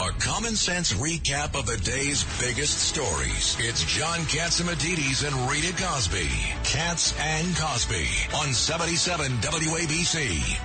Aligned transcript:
A 0.00 0.10
common 0.18 0.56
sense 0.56 0.92
recap 0.94 1.56
of 1.56 1.66
the 1.66 1.76
day's 1.76 2.24
biggest 2.40 2.78
stories. 2.78 3.56
It's 3.60 3.84
John 3.84 4.18
Catsimatidis 4.22 5.24
and 5.24 5.48
Rita 5.48 5.72
Cosby. 5.80 6.28
Cats 6.64 7.14
and 7.20 7.56
Cosby 7.56 8.08
on 8.34 8.52
77 8.52 9.30
WABC. 9.38 10.58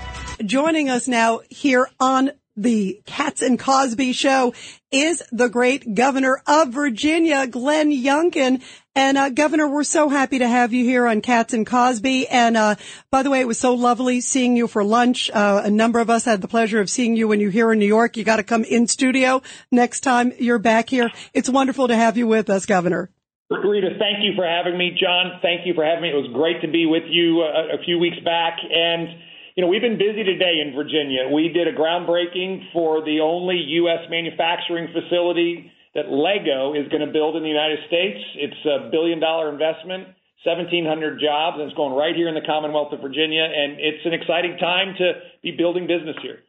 Joining 0.47 0.89
us 0.89 1.07
now 1.07 1.41
here 1.47 1.87
on 1.99 2.31
the 2.59 3.01
Cats 3.05 3.41
and 3.41 3.57
Cosby 3.57 4.11
show 4.11 4.53
is 4.91 5.23
the 5.31 5.47
great 5.47 5.95
governor 5.95 6.41
of 6.45 6.69
Virginia, 6.69 7.47
Glenn 7.47 7.91
Youngkin. 7.91 8.61
And 8.95 9.17
uh, 9.17 9.29
Governor, 9.29 9.69
we're 9.69 9.85
so 9.85 10.09
happy 10.09 10.39
to 10.39 10.47
have 10.47 10.73
you 10.73 10.83
here 10.83 11.07
on 11.07 11.21
Cats 11.21 11.53
and 11.53 11.65
Cosby. 11.65 12.27
And 12.27 12.57
uh, 12.57 12.75
by 13.11 13.23
the 13.23 13.29
way, 13.29 13.39
it 13.39 13.47
was 13.47 13.59
so 13.59 13.75
lovely 13.75 14.19
seeing 14.19 14.57
you 14.57 14.67
for 14.67 14.83
lunch. 14.83 15.31
Uh, 15.31 15.61
a 15.63 15.71
number 15.71 15.99
of 15.99 16.09
us 16.09 16.25
had 16.25 16.41
the 16.41 16.49
pleasure 16.49 16.81
of 16.81 16.89
seeing 16.89 17.15
you 17.15 17.27
when 17.29 17.39
you're 17.39 17.51
here 17.51 17.71
in 17.71 17.79
New 17.79 17.87
York. 17.87 18.17
You 18.17 18.25
got 18.25 18.37
to 18.37 18.43
come 18.43 18.65
in 18.65 18.87
studio 18.87 19.41
next 19.71 20.01
time 20.01 20.33
you're 20.37 20.59
back 20.59 20.89
here. 20.89 21.11
It's 21.33 21.49
wonderful 21.49 21.87
to 21.87 21.95
have 21.95 22.17
you 22.17 22.27
with 22.27 22.49
us, 22.49 22.65
Governor. 22.65 23.09
Rita, 23.49 23.91
thank 23.97 24.21
you 24.21 24.33
for 24.35 24.45
having 24.45 24.77
me. 24.77 24.95
John, 24.99 25.39
thank 25.41 25.65
you 25.65 25.73
for 25.73 25.83
having 25.83 26.03
me. 26.03 26.09
It 26.09 26.15
was 26.15 26.31
great 26.33 26.61
to 26.61 26.67
be 26.67 26.85
with 26.85 27.03
you 27.07 27.41
a, 27.41 27.45
uh, 27.45 27.79
a 27.79 27.83
few 27.83 27.97
weeks 27.97 28.19
back. 28.23 28.57
And 28.61 29.07
you 29.55 29.63
know, 29.63 29.69
we've 29.69 29.81
been 29.81 29.97
busy 29.97 30.23
today 30.23 30.61
in 30.65 30.73
Virginia. 30.75 31.29
We 31.31 31.49
did 31.49 31.67
a 31.67 31.73
groundbreaking 31.73 32.71
for 32.73 33.03
the 33.03 33.19
only 33.21 33.57
U.S. 33.83 34.09
manufacturing 34.09 34.87
facility 34.93 35.71
that 35.95 36.09
Lego 36.09 36.73
is 36.73 36.87
going 36.89 37.05
to 37.05 37.11
build 37.11 37.35
in 37.35 37.43
the 37.43 37.49
United 37.49 37.79
States. 37.87 38.19
It's 38.35 38.65
a 38.65 38.89
billion 38.91 39.19
dollar 39.19 39.49
investment, 39.49 40.15
1,700 40.45 41.19
jobs, 41.19 41.57
and 41.59 41.67
it's 41.67 41.75
going 41.75 41.93
right 41.93 42.15
here 42.15 42.29
in 42.29 42.35
the 42.35 42.45
Commonwealth 42.45 42.93
of 42.93 43.01
Virginia. 43.01 43.43
And 43.43 43.79
it's 43.79 44.05
an 44.05 44.13
exciting 44.13 44.57
time 44.57 44.95
to 44.97 45.13
be 45.41 45.51
building 45.57 45.87
business 45.87 46.15
here. 46.21 46.39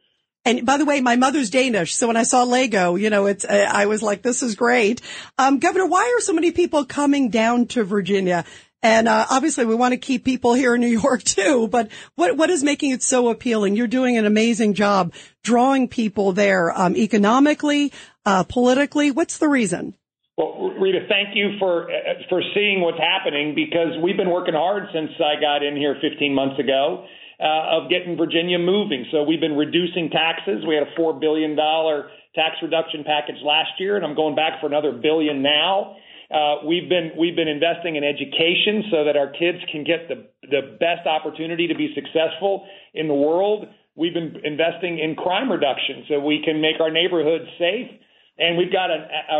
And 0.43 0.65
by 0.65 0.77
the 0.77 0.85
way, 0.85 1.01
my 1.01 1.17
mother's 1.17 1.51
Danish, 1.51 1.93
so 1.93 2.07
when 2.07 2.17
I 2.17 2.23
saw 2.23 2.43
Lego, 2.43 2.95
you 2.95 3.11
know, 3.11 3.27
it's 3.27 3.45
I 3.45 3.85
was 3.85 4.01
like, 4.01 4.23
"This 4.23 4.41
is 4.41 4.55
great." 4.55 4.99
Um, 5.37 5.59
Governor, 5.59 5.85
why 5.85 6.15
are 6.17 6.21
so 6.21 6.33
many 6.33 6.51
people 6.51 6.83
coming 6.83 7.29
down 7.29 7.67
to 7.67 7.83
Virginia? 7.83 8.43
And 8.83 9.07
uh, 9.07 9.27
obviously, 9.29 9.65
we 9.65 9.75
want 9.75 9.93
to 9.93 9.97
keep 9.97 10.23
people 10.25 10.53
here 10.53 10.73
in 10.75 10.81
New 10.81 10.87
York 10.87 11.23
too. 11.23 11.67
But 11.67 11.89
what 12.15 12.37
what 12.37 12.49
is 12.49 12.63
making 12.63 12.91
it 12.91 13.03
so 13.03 13.29
appealing? 13.29 13.75
You're 13.75 13.87
doing 13.87 14.17
an 14.17 14.25
amazing 14.25 14.73
job 14.73 15.13
drawing 15.43 15.87
people 15.87 16.33
there 16.33 16.77
um, 16.77 16.95
economically, 16.95 17.91
uh, 18.25 18.43
politically. 18.43 19.11
What's 19.11 19.37
the 19.37 19.47
reason? 19.47 19.93
Well, 20.37 20.73
Rita, 20.79 21.05
thank 21.07 21.35
you 21.35 21.57
for 21.59 21.91
uh, 21.91 22.25
for 22.29 22.41
seeing 22.55 22.81
what's 22.81 22.97
happening 22.97 23.53
because 23.53 24.01
we've 24.01 24.17
been 24.17 24.31
working 24.31 24.55
hard 24.55 24.83
since 24.93 25.11
I 25.19 25.39
got 25.39 25.61
in 25.61 25.75
here 25.75 25.95
15 26.01 26.33
months 26.33 26.59
ago 26.59 27.05
uh, 27.39 27.77
of 27.77 27.89
getting 27.89 28.17
Virginia 28.17 28.57
moving. 28.57 29.05
So 29.11 29.23
we've 29.23 29.41
been 29.41 29.57
reducing 29.57 30.09
taxes. 30.09 30.63
We 30.67 30.75
had 30.75 30.87
a 30.87 30.95
four 30.95 31.19
billion 31.19 31.55
dollar 31.55 32.09
tax 32.33 32.55
reduction 32.61 33.03
package 33.03 33.41
last 33.43 33.71
year, 33.79 33.97
and 33.97 34.05
I'm 34.05 34.15
going 34.15 34.35
back 34.35 34.61
for 34.61 34.67
another 34.67 34.91
billion 34.93 35.43
now. 35.43 35.97
Uh, 36.31 36.63
we've 36.65 36.87
been 36.87 37.11
we've 37.19 37.35
been 37.35 37.49
investing 37.49 37.97
in 37.97 38.03
education 38.03 38.87
so 38.89 39.03
that 39.03 39.17
our 39.17 39.27
kids 39.27 39.59
can 39.71 39.83
get 39.83 40.07
the 40.07 40.27
the 40.47 40.77
best 40.79 41.05
opportunity 41.05 41.67
to 41.67 41.75
be 41.75 41.93
successful 41.93 42.65
in 42.93 43.07
the 43.07 43.13
world. 43.13 43.65
We've 43.95 44.13
been 44.13 44.39
investing 44.43 44.99
in 44.99 45.15
crime 45.15 45.51
reduction 45.51 46.05
so 46.07 46.19
we 46.19 46.41
can 46.43 46.61
make 46.61 46.79
our 46.79 46.89
neighborhoods 46.89 47.45
safe. 47.59 47.91
And 48.39 48.57
we've 48.57 48.71
got 48.71 48.89
a, 48.89 49.05
a, 49.29 49.39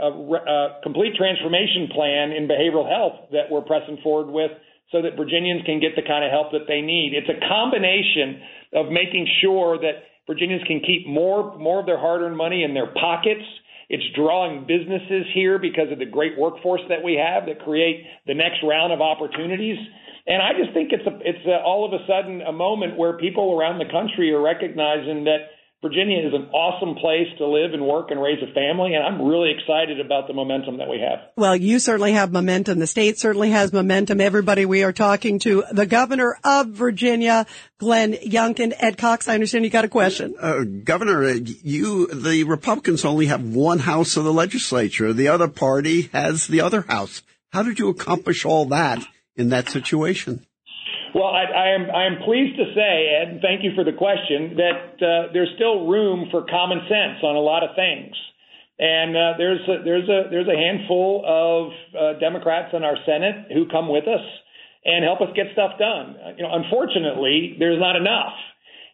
a, 0.00 0.10
a 0.32 0.80
complete 0.82 1.16
transformation 1.18 1.88
plan 1.92 2.30
in 2.30 2.46
behavioral 2.46 2.88
health 2.88 3.28
that 3.32 3.50
we're 3.50 3.66
pressing 3.66 3.98
forward 4.02 4.32
with 4.32 4.52
so 4.92 5.02
that 5.02 5.16
Virginians 5.18 5.66
can 5.66 5.80
get 5.80 5.96
the 5.96 6.06
kind 6.06 6.24
of 6.24 6.30
help 6.30 6.52
that 6.52 6.64
they 6.66 6.80
need. 6.80 7.12
It's 7.12 7.28
a 7.28 7.36
combination 7.46 8.40
of 8.72 8.86
making 8.88 9.26
sure 9.42 9.76
that 9.78 10.06
Virginians 10.26 10.62
can 10.66 10.80
keep 10.80 11.06
more 11.06 11.58
more 11.58 11.80
of 11.80 11.86
their 11.86 11.98
hard-earned 11.98 12.36
money 12.36 12.62
in 12.62 12.74
their 12.74 12.92
pockets 12.94 13.44
it's 13.88 14.04
drawing 14.14 14.66
businesses 14.66 15.26
here 15.34 15.58
because 15.58 15.90
of 15.90 15.98
the 15.98 16.06
great 16.06 16.38
workforce 16.38 16.82
that 16.88 17.02
we 17.02 17.14
have 17.14 17.46
that 17.46 17.64
create 17.64 18.04
the 18.26 18.34
next 18.34 18.58
round 18.62 18.92
of 18.92 19.00
opportunities. 19.00 19.78
And 20.26 20.42
I 20.42 20.52
just 20.52 20.74
think 20.74 20.92
it's 20.92 21.06
a, 21.06 21.18
it's 21.24 21.46
a, 21.46 21.62
all 21.64 21.86
of 21.88 21.92
a 21.92 22.04
sudden 22.06 22.42
a 22.42 22.52
moment 22.52 22.98
where 22.98 23.16
people 23.16 23.56
around 23.58 23.78
the 23.78 23.90
country 23.90 24.30
are 24.32 24.40
recognizing 24.40 25.24
that 25.24 25.48
Virginia 25.80 26.26
is 26.26 26.34
an 26.34 26.48
awesome 26.50 26.96
place 26.96 27.28
to 27.38 27.46
live 27.46 27.72
and 27.72 27.86
work 27.86 28.10
and 28.10 28.20
raise 28.20 28.42
a 28.42 28.52
family, 28.52 28.94
and 28.94 29.04
I'm 29.04 29.22
really 29.22 29.52
excited 29.52 30.00
about 30.00 30.26
the 30.26 30.32
momentum 30.32 30.78
that 30.78 30.88
we 30.88 30.98
have. 30.98 31.30
Well, 31.36 31.54
you 31.54 31.78
certainly 31.78 32.14
have 32.14 32.32
momentum. 32.32 32.80
The 32.80 32.88
state 32.88 33.16
certainly 33.16 33.50
has 33.50 33.72
momentum. 33.72 34.20
Everybody 34.20 34.66
we 34.66 34.82
are 34.82 34.92
talking 34.92 35.38
to, 35.40 35.62
the 35.70 35.86
governor 35.86 36.36
of 36.42 36.70
Virginia, 36.70 37.46
Glenn 37.78 38.14
Youngkin. 38.14 38.74
Ed 38.76 38.98
Cox, 38.98 39.28
I 39.28 39.34
understand 39.34 39.64
you 39.64 39.70
got 39.70 39.84
a 39.84 39.88
question. 39.88 40.34
Uh, 40.40 40.64
governor, 40.82 41.22
uh, 41.22 41.34
you, 41.34 42.08
the 42.08 42.42
Republicans 42.42 43.04
only 43.04 43.26
have 43.26 43.44
one 43.44 43.78
house 43.78 44.16
of 44.16 44.24
the 44.24 44.32
legislature. 44.32 45.12
The 45.12 45.28
other 45.28 45.46
party 45.46 46.10
has 46.12 46.48
the 46.48 46.62
other 46.62 46.80
house. 46.82 47.22
How 47.52 47.62
did 47.62 47.78
you 47.78 47.88
accomplish 47.88 48.44
all 48.44 48.66
that 48.66 49.06
in 49.36 49.50
that 49.50 49.68
situation? 49.68 50.44
Well, 51.14 51.28
I, 51.28 51.44
I 51.44 51.68
am 51.74 51.90
I 51.90 52.06
am 52.06 52.22
pleased 52.24 52.56
to 52.58 52.66
say, 52.74 52.94
and 53.20 53.40
thank 53.40 53.64
you 53.64 53.72
for 53.74 53.84
the 53.84 53.96
question, 53.96 54.56
that 54.56 54.80
uh, 55.00 55.32
there's 55.32 55.48
still 55.56 55.86
room 55.86 56.28
for 56.30 56.44
common 56.44 56.80
sense 56.88 57.24
on 57.24 57.36
a 57.36 57.40
lot 57.40 57.64
of 57.64 57.74
things, 57.74 58.14
and 58.78 59.16
uh, 59.16 59.32
there's 59.38 59.64
a, 59.68 59.84
there's 59.84 60.08
a 60.08 60.28
there's 60.30 60.48
a 60.48 60.56
handful 60.56 61.24
of 61.24 61.72
uh, 61.96 62.18
Democrats 62.20 62.74
in 62.76 62.84
our 62.84 62.96
Senate 63.06 63.50
who 63.54 63.68
come 63.68 63.88
with 63.88 64.04
us 64.04 64.24
and 64.84 65.04
help 65.04 65.20
us 65.20 65.28
get 65.34 65.46
stuff 65.52 65.78
done. 65.78 66.16
You 66.36 66.44
know, 66.44 66.52
unfortunately, 66.52 67.56
there's 67.58 67.80
not 67.80 67.96
enough. 67.96 68.36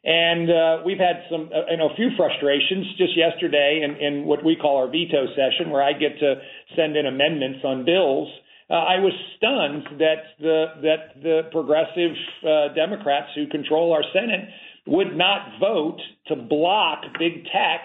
And 0.05 0.51
uh, 0.53 0.83
we've 0.85 1.01
had 1.01 1.25
some, 1.33 1.49
uh, 1.49 1.65
you 1.71 1.79
know, 1.79 1.89
a 1.89 1.97
few 1.97 2.11
frustrations 2.15 2.93
just 2.99 3.17
yesterday 3.17 3.81
in, 3.81 3.97
in 3.97 4.25
what 4.27 4.45
we 4.45 4.55
call 4.55 4.77
our 4.77 4.87
veto 4.87 5.33
session, 5.33 5.71
where 5.73 5.83
I 5.83 5.95
get 5.95 6.21
to 6.21 6.35
send 6.77 6.95
in 6.97 7.07
amendments 7.07 7.65
on 7.65 7.87
bills 7.87 8.29
uh, 8.71 8.75
I 8.75 8.99
was 8.99 9.13
stunned 9.37 10.01
that 10.01 10.41
the 10.41 10.65
that 10.83 11.23
the 11.23 11.43
progressive 11.53 12.17
uh, 12.43 12.75
Democrats 12.75 13.29
who 13.35 13.47
control 13.47 13.93
our 13.93 14.05
Senate 14.13 14.49
would 14.87 15.17
not 15.17 15.61
vote 15.61 16.01
to 16.29 16.37
block 16.37 17.03
big 17.19 17.45
tech 17.45 17.85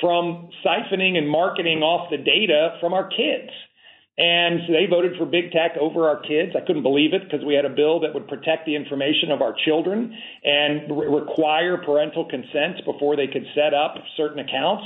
from 0.00 0.48
siphoning 0.64 1.16
and 1.16 1.28
marketing 1.28 1.80
off 1.82 2.10
the 2.10 2.16
data 2.16 2.76
from 2.80 2.92
our 2.92 3.08
kids. 3.08 3.52
And 4.18 4.60
so 4.66 4.72
they 4.72 4.86
voted 4.88 5.12
for 5.18 5.26
big 5.26 5.52
tech 5.52 5.76
over 5.78 6.08
our 6.08 6.20
kids. 6.20 6.56
I 6.56 6.64
couldn't 6.66 6.82
believe 6.82 7.12
it 7.12 7.24
because 7.24 7.44
we 7.44 7.52
had 7.52 7.66
a 7.66 7.74
bill 7.74 8.00
that 8.00 8.14
would 8.14 8.28
protect 8.28 8.64
the 8.64 8.74
information 8.74 9.30
of 9.30 9.42
our 9.42 9.54
children 9.66 10.16
and 10.42 10.88
re- 10.88 11.08
require 11.08 11.76
parental 11.76 12.24
consent 12.24 12.80
before 12.86 13.16
they 13.16 13.26
could 13.26 13.44
set 13.54 13.74
up 13.74 13.96
certain 14.16 14.38
accounts 14.38 14.84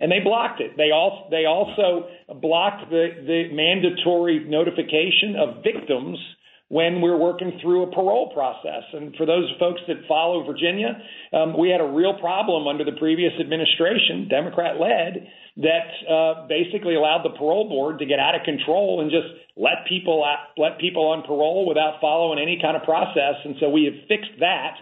and 0.00 0.10
they 0.10 0.20
blocked 0.20 0.60
it. 0.60 0.76
They 0.76 0.90
also 0.90 1.28
they 1.30 1.44
also 1.44 2.08
blocked 2.40 2.90
the, 2.90 3.08
the 3.26 3.52
mandatory 3.52 4.44
notification 4.48 5.36
of 5.36 5.62
victims 5.62 6.18
when 6.70 7.02
we're 7.02 7.18
working 7.18 7.58
through 7.60 7.82
a 7.82 7.90
parole 7.90 8.30
process. 8.32 8.86
And 8.92 9.14
for 9.16 9.26
those 9.26 9.50
folks 9.58 9.80
that 9.88 10.06
follow 10.06 10.46
Virginia, 10.46 11.02
um, 11.34 11.58
we 11.58 11.68
had 11.68 11.80
a 11.80 11.90
real 11.90 12.14
problem 12.14 12.68
under 12.68 12.84
the 12.84 12.96
previous 12.96 13.32
administration, 13.40 14.28
Democrat 14.30 14.78
led, 14.78 15.26
that 15.56 15.90
uh, 16.06 16.46
basically 16.46 16.94
allowed 16.94 17.24
the 17.24 17.36
parole 17.36 17.68
board 17.68 17.98
to 17.98 18.06
get 18.06 18.20
out 18.20 18.36
of 18.36 18.42
control 18.44 19.02
and 19.02 19.10
just 19.10 19.26
let 19.56 19.82
people 19.88 20.22
out, 20.24 20.54
let 20.56 20.78
people 20.78 21.10
on 21.10 21.26
parole 21.26 21.66
without 21.66 22.00
following 22.00 22.38
any 22.38 22.56
kind 22.62 22.76
of 22.76 22.84
process. 22.84 23.34
And 23.44 23.56
so 23.58 23.68
we 23.68 23.90
have 23.90 24.06
fixed 24.06 24.38
that. 24.38 24.78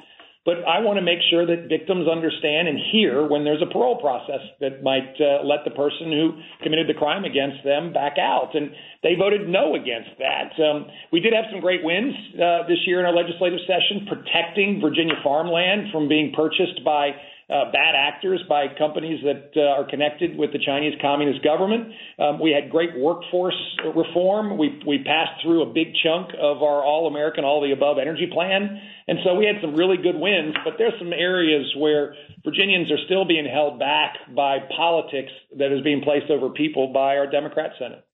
But 0.49 0.65
I 0.65 0.81
want 0.81 0.97
to 0.97 1.05
make 1.05 1.21
sure 1.29 1.45
that 1.45 1.69
victims 1.69 2.09
understand 2.09 2.73
and 2.73 2.81
hear 2.89 3.21
when 3.29 3.45
there's 3.45 3.61
a 3.61 3.69
parole 3.69 4.01
process 4.01 4.41
that 4.65 4.81
might 4.81 5.13
uh, 5.21 5.45
let 5.45 5.69
the 5.69 5.77
person 5.77 6.09
who 6.09 6.41
committed 6.65 6.89
the 6.89 6.97
crime 6.97 7.29
against 7.29 7.61
them 7.69 7.93
back 7.93 8.17
out. 8.17 8.57
And 8.57 8.73
they 9.05 9.13
voted 9.13 9.45
no 9.45 9.77
against 9.77 10.17
that. 10.17 10.57
Um, 10.57 10.89
we 11.13 11.21
did 11.21 11.37
have 11.37 11.53
some 11.53 11.61
great 11.61 11.85
wins 11.85 12.17
uh, 12.41 12.65
this 12.65 12.81
year 12.89 12.97
in 12.97 13.05
our 13.05 13.13
legislative 13.13 13.61
session, 13.69 14.09
protecting 14.09 14.81
Virginia 14.81 15.21
farmland 15.21 15.93
from 15.93 16.09
being 16.09 16.33
purchased 16.33 16.81
by 16.81 17.13
uh, 17.49 17.73
bad 17.73 17.97
actors 17.97 18.43
by 18.49 18.67
companies 18.77 19.21
that 19.25 19.51
uh, 19.57 19.81
are 19.81 19.89
connected 19.89 20.37
with 20.37 20.53
the 20.53 20.59
Chinese 20.59 20.95
Communist 21.01 21.43
government. 21.43 21.93
Um, 22.19 22.39
we 22.41 22.53
had 22.53 22.71
great 22.71 22.91
workforce 22.97 23.57
reform. 23.97 24.59
We 24.59 24.81
we 24.87 24.99
passed 25.03 25.41
through 25.43 25.63
a 25.63 25.73
big 25.73 25.95
chunk 26.05 26.31
of 26.39 26.63
our 26.63 26.85
all 26.85 27.09
American, 27.09 27.45
all 27.45 27.63
the 27.63 27.73
above 27.73 27.97
energy 27.99 28.29
plan, 28.33 28.81
and 29.07 29.19
so 29.25 29.35
we 29.35 29.47
had 29.47 29.57
some 29.63 29.75
really 29.75 29.97
good 29.97 30.17
wins. 30.17 30.55
But 30.65 30.75
there's 30.77 30.99
some 30.99 31.13
areas 31.13 31.73
where 31.77 32.15
Virginians 32.45 32.91
are 32.93 33.03
still 33.07 33.25
being 33.25 33.47
held 33.47 33.79
back 33.79 34.17
by 34.35 34.59
politics 34.77 35.33
that 35.57 35.73
is 35.73 35.83
being 35.83 36.03
placed 36.03 36.31
over 36.31 36.51
people 36.51 36.93
by 36.93 37.17
our 37.17 37.31
Democrat 37.31 37.73
Senate. 37.79 38.05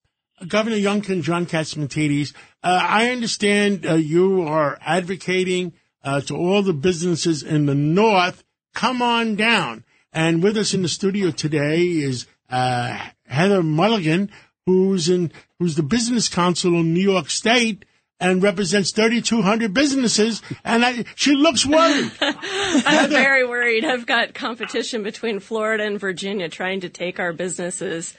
Governor 0.49 0.77
Youngkin, 0.77 1.23
John 1.23 1.47
Catsimatidis, 1.47 2.35
uh, 2.63 2.81
I 2.83 3.11
understand 3.11 3.87
uh, 3.87 3.95
you 3.95 4.43
are 4.43 4.79
advocating 4.81 5.73
uh, 6.03 6.21
to 6.23 6.37
all 6.37 6.63
the 6.63 6.73
businesses 6.75 7.43
in 7.43 7.67
the 7.67 7.75
North, 7.75 8.44
come 8.75 9.00
on 9.00 9.37
down. 9.37 9.85
And 10.12 10.43
with 10.43 10.56
us 10.56 10.75
in 10.75 10.82
the 10.82 10.88
studio 10.88 11.31
today 11.31 11.82
is 11.82 12.26
uh, 12.50 12.99
Heather 13.26 13.62
Mulligan, 13.62 14.31
who's 14.67 15.09
in 15.09 15.32
who's 15.59 15.76
the 15.76 15.82
business 15.82 16.29
council 16.29 16.75
in 16.75 16.94
New 16.94 17.00
York 17.00 17.31
State 17.31 17.85
and 18.21 18.43
represents 18.43 18.93
3,200 18.93 19.75
businesses. 19.75 20.41
And 20.65 20.85
I, 20.85 21.05
she 21.15 21.35
looks 21.35 21.67
worried. 21.67 22.12
I'm 22.21 23.11
very 23.11 23.47
worried. 23.47 23.85
I've 23.85 24.06
got 24.06 24.35
competition 24.35 25.03
between 25.03 25.41
Florida 25.41 25.85
and 25.85 25.99
Virginia 25.99 26.49
trying 26.49 26.81
to 26.82 26.88
take 26.88 27.19
our 27.19 27.32
businesses. 27.32 28.15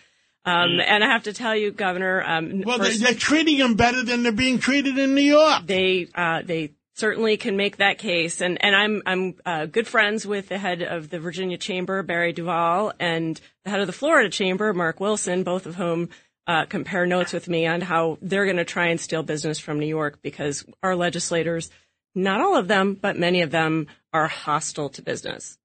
Um, 0.45 0.79
and 0.85 1.03
I 1.03 1.07
have 1.07 1.23
to 1.23 1.33
tell 1.33 1.55
you, 1.55 1.71
Governor. 1.71 2.21
Um, 2.23 2.61
well, 2.63 2.77
first, 2.77 3.01
they're 3.01 3.15
treating 3.15 3.57
them 3.57 3.75
better 3.75 4.03
than 4.03 4.21
they're 4.21 4.31
being 4.31 4.59
treated 4.59 4.97
in 4.97 5.15
New 5.15 5.21
York. 5.21 5.65
They 5.65 6.07
uh, 6.13 6.43
they 6.43 6.73
certainly 6.95 7.37
can 7.37 7.55
make 7.55 7.77
that 7.77 7.99
case. 7.99 8.41
And 8.41 8.57
and 8.63 8.75
I'm 8.75 9.03
I'm 9.05 9.35
uh, 9.45 9.65
good 9.67 9.87
friends 9.87 10.25
with 10.25 10.49
the 10.49 10.57
head 10.57 10.81
of 10.81 11.09
the 11.09 11.19
Virginia 11.19 11.57
Chamber, 11.57 12.01
Barry 12.01 12.33
DuVal, 12.33 12.93
and 12.99 13.39
the 13.63 13.69
head 13.69 13.81
of 13.81 13.87
the 13.87 13.93
Florida 13.93 14.29
Chamber, 14.29 14.73
Mark 14.73 14.99
Wilson, 14.99 15.43
both 15.43 15.65
of 15.65 15.75
whom 15.75 16.09
uh, 16.47 16.65
compare 16.65 17.05
notes 17.05 17.33
with 17.33 17.47
me 17.47 17.67
on 17.67 17.81
how 17.81 18.17
they're 18.21 18.45
going 18.45 18.57
to 18.57 18.65
try 18.65 18.87
and 18.87 18.99
steal 18.99 19.23
business 19.23 19.59
from 19.59 19.79
New 19.79 19.87
York 19.87 20.19
because 20.21 20.65
our 20.81 20.95
legislators, 20.95 21.69
not 22.13 22.41
all 22.41 22.55
of 22.55 22.67
them, 22.67 22.97
but 22.99 23.17
many 23.17 23.41
of 23.41 23.51
them, 23.51 23.87
are 24.13 24.27
hostile 24.27 24.89
to 24.89 25.01
business. 25.01 25.57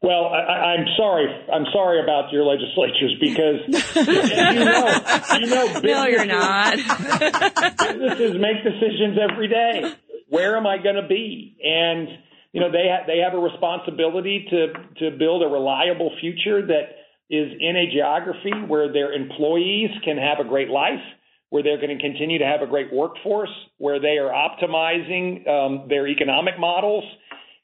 Well, 0.00 0.26
I, 0.26 0.76
I'm 0.76 0.86
sorry. 0.96 1.26
I'm 1.52 1.64
sorry 1.72 2.00
about 2.00 2.32
your 2.32 2.44
legislatures 2.44 3.16
because 3.20 3.96
you 3.96 4.64
know, 4.64 5.00
you 5.40 5.46
know, 5.46 5.80
no, 5.80 6.06
you're 6.06 6.24
not. 6.24 6.76
businesses 7.78 8.36
make 8.38 8.62
decisions 8.62 9.18
every 9.18 9.48
day 9.48 9.94
where 10.28 10.56
am 10.56 10.66
I 10.66 10.78
going 10.78 10.96
to 10.96 11.08
be? 11.08 11.56
And 11.62 12.08
you 12.52 12.60
know 12.60 12.70
they 12.70 12.88
ha- 12.88 13.04
they 13.06 13.18
have 13.18 13.34
a 13.34 13.38
responsibility 13.38 14.46
to 14.50 14.72
to 15.00 15.16
build 15.18 15.42
a 15.42 15.46
reliable 15.46 16.10
future 16.20 16.66
that 16.66 16.96
is 17.30 17.52
in 17.60 17.76
a 17.76 17.92
geography 17.92 18.52
where 18.66 18.90
their 18.92 19.12
employees 19.12 19.90
can 20.02 20.16
have 20.16 20.44
a 20.44 20.48
great 20.48 20.68
life, 20.68 21.04
where 21.50 21.62
they're 21.62 21.80
going 21.80 21.96
to 21.96 22.02
continue 22.02 22.38
to 22.38 22.46
have 22.46 22.62
a 22.62 22.66
great 22.66 22.92
workforce, 22.92 23.52
where 23.76 24.00
they 24.00 24.16
are 24.16 24.32
optimizing 24.32 25.46
um, 25.46 25.88
their 25.88 26.08
economic 26.08 26.58
models. 26.58 27.04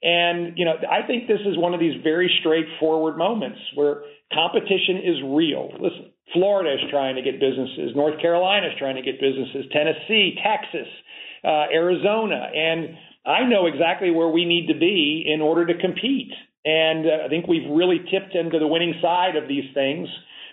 And 0.03 0.59
you 0.59 0.67
know, 0.67 0.75
I 0.91 1.07
think 1.07 1.29
this 1.29 1.41
is 1.47 1.57
one 1.57 1.73
of 1.73 1.81
these 1.81 2.03
very 2.03 2.31
straightforward 2.41 3.17
moments 3.17 3.59
where 3.75 4.03
competition 4.35 5.01
is 5.03 5.17
real. 5.25 5.73
Listen, 5.81 6.13
Florida 6.35 6.75
is 6.75 6.91
trying 6.91 7.17
to 7.17 7.23
get 7.23 7.41
businesses, 7.41 7.97
North 7.97 8.21
Carolina 8.21 8.67
is 8.67 8.75
trying 8.79 8.97
to 8.97 9.03
get 9.03 9.21
businesses, 9.21 9.65
Tennessee, 9.73 10.37
Texas 10.45 10.89
uh, 11.44 11.67
Arizona, 11.73 12.49
and 12.55 12.96
I 13.26 13.49
know 13.49 13.67
exactly 13.67 14.11
where 14.11 14.29
we 14.29 14.44
need 14.44 14.69
to 14.69 14.79
be 14.79 15.25
in 15.26 15.41
order 15.41 15.67
to 15.67 15.75
compete. 15.81 16.32
And 16.64 17.06
uh, 17.06 17.26
I 17.26 17.29
think 17.29 17.46
we've 17.46 17.70
really 17.70 17.99
tipped 18.11 18.35
into 18.35 18.58
the 18.58 18.67
winning 18.67 18.94
side 19.00 19.37
of 19.37 19.49
these 19.49 19.64
things, 19.75 20.08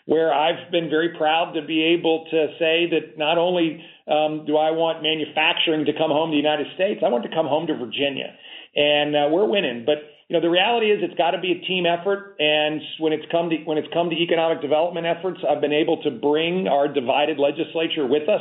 where 0.05 0.33
I've 0.33 0.71
been 0.71 0.89
very 0.89 1.15
proud 1.17 1.53
to 1.53 1.61
be 1.61 1.95
able 1.97 2.25
to 2.31 2.47
say 2.59 2.89
that 2.91 3.17
not 3.17 3.37
only 3.37 3.83
um, 4.07 4.45
do 4.45 4.57
I 4.57 4.71
want 4.71 5.03
manufacturing 5.03 5.85
to 5.85 5.93
come 5.93 6.11
home 6.11 6.31
to 6.31 6.35
the 6.35 6.41
United 6.41 6.67
States, 6.75 7.01
I 7.05 7.09
want 7.09 7.23
to 7.23 7.29
come 7.29 7.47
home 7.47 7.67
to 7.67 7.77
Virginia, 7.77 8.35
and 8.75 9.15
uh, 9.15 9.27
we're 9.31 9.47
winning. 9.47 9.83
But 9.85 10.03
you 10.31 10.39
know, 10.39 10.47
the 10.47 10.49
reality 10.49 10.87
is 10.87 11.03
it's 11.03 11.17
got 11.19 11.31
to 11.31 11.43
be 11.43 11.51
a 11.51 11.59
team 11.67 11.83
effort. 11.83 12.39
And 12.39 12.79
when 12.99 13.11
it's 13.11 13.27
come 13.31 13.49
to 13.51 13.57
when 13.67 13.77
it's 13.77 13.91
come 13.91 14.09
to 14.09 14.15
economic 14.15 14.61
development 14.61 15.05
efforts, 15.05 15.43
I've 15.43 15.59
been 15.59 15.75
able 15.75 16.01
to 16.03 16.09
bring 16.11 16.71
our 16.71 16.87
divided 16.87 17.37
legislature 17.37 18.07
with 18.07 18.27
us. 18.31 18.39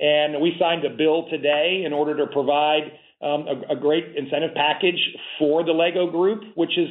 And 0.00 0.40
we 0.40 0.54
signed 0.58 0.84
a 0.84 0.90
bill 0.90 1.26
today 1.28 1.82
in 1.84 1.92
order 1.92 2.16
to 2.18 2.26
provide 2.26 2.92
um, 3.20 3.46
a, 3.48 3.72
a 3.72 3.76
great 3.76 4.16
incentive 4.16 4.54
package 4.54 5.00
for 5.38 5.64
the 5.64 5.72
Lego 5.72 6.10
Group, 6.10 6.44
which 6.54 6.78
is 6.78 6.88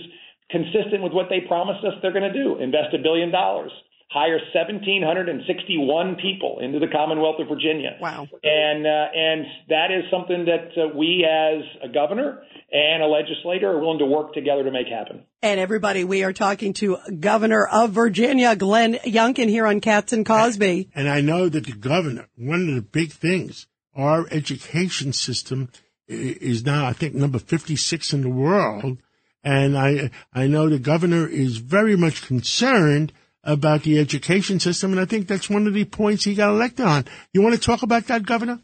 consistent 0.50 1.04
with 1.04 1.14
what 1.14 1.28
they 1.30 1.42
promised 1.48 1.84
us 1.84 1.94
they're 2.02 2.14
going 2.14 2.32
to 2.32 2.34
do 2.34 2.58
invest 2.60 2.94
a 2.94 2.98
billion 2.98 3.32
dollars 3.32 3.72
hire 4.10 4.40
1,761 4.54 6.16
people 6.22 6.60
into 6.62 6.80
the 6.80 6.88
Commonwealth 6.88 7.36
of 7.40 7.48
Virginia. 7.50 7.98
Wow. 8.00 8.28
And, 8.44 8.88
uh, 8.88 9.06
and 9.14 9.46
that 9.70 9.92
is 9.92 10.06
something 10.10 10.46
that 10.46 10.72
uh, 10.82 10.96
we 10.96 11.28
as 11.28 11.64
a 11.84 11.94
governor 11.94 12.42
and 12.72 13.04
a 13.04 13.08
legislator 13.08 13.70
are 13.72 13.80
willing 13.80 14.00
to 14.00 14.06
work 14.06 14.34
together 14.34 14.64
to 14.64 14.72
make 14.72 14.88
happen. 14.88 15.24
And 15.42 15.60
everybody, 15.60 16.04
we 16.04 16.24
are 16.24 16.34
talking 16.34 16.74
to 16.74 16.98
Governor 17.20 17.66
of 17.66 17.92
Virginia, 17.92 18.56
Glenn 18.56 18.96
Youngkin 18.96 19.50
here 19.50 19.68
on 19.68 19.82
Cats 19.82 20.14
and 20.14 20.26
Cosby. 20.26 20.90
And 20.96 21.10
I 21.10 21.22
know 21.22 21.50
that 21.50 21.66
the 21.66 21.74
governor, 21.74 22.28
one 22.38 22.70
of 22.70 22.76
the 22.76 22.82
big 22.82 23.12
things, 23.12 23.68
our 23.94 24.26
education 24.32 25.12
system 25.12 25.70
is 26.08 26.66
now, 26.66 26.86
I 26.86 26.94
think, 26.94 27.14
number 27.14 27.40
56 27.40 28.14
in 28.14 28.22
the 28.22 28.30
world. 28.30 29.00
And 29.44 29.78
I, 29.78 30.12
I 30.34 30.48
know 30.48 30.70
the 30.70 30.80
governor 30.80 31.28
is 31.28 31.58
very 31.58 31.96
much 31.96 32.26
concerned 32.26 33.12
about 33.48 33.84
the 33.84 33.98
education 33.98 34.60
system, 34.60 34.92
and 34.92 35.00
I 35.00 35.06
think 35.06 35.28
that's 35.28 35.50
one 35.50 35.66
of 35.66 35.74
the 35.74 35.86
points 35.86 36.26
he 36.26 36.36
got 36.36 36.50
elected 36.50 36.86
on. 36.86 37.06
You 37.34 37.42
want 37.42 37.56
to 37.56 37.62
talk 37.62 37.82
about 37.82 38.06
that, 38.08 38.26
Governor? 38.26 38.60